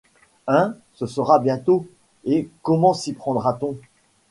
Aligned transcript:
Hein? 0.47 0.77
sera-ce 0.95 1.43
bientôt, 1.43 1.85
et 2.25 2.49
comment 2.63 2.95
s’y 2.95 3.13
prendra-t-on? 3.13 3.77